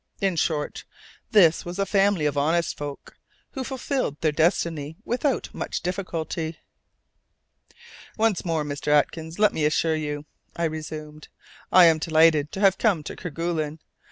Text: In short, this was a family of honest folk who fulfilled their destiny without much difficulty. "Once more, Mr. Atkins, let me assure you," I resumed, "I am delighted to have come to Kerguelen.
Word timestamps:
In 0.19 0.35
short, 0.35 0.83
this 1.29 1.63
was 1.63 1.77
a 1.77 1.85
family 1.85 2.25
of 2.25 2.35
honest 2.35 2.75
folk 2.75 3.19
who 3.51 3.63
fulfilled 3.63 4.17
their 4.21 4.31
destiny 4.31 4.97
without 5.05 5.53
much 5.53 5.81
difficulty. 5.81 6.57
"Once 8.17 8.43
more, 8.43 8.63
Mr. 8.63 8.87
Atkins, 8.87 9.37
let 9.37 9.53
me 9.53 9.63
assure 9.63 9.95
you," 9.95 10.25
I 10.55 10.63
resumed, 10.63 11.27
"I 11.71 11.85
am 11.85 11.99
delighted 11.99 12.51
to 12.53 12.61
have 12.61 12.79
come 12.79 13.03
to 13.03 13.15
Kerguelen. 13.15 13.77